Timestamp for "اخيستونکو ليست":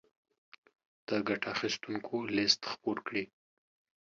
1.55-2.61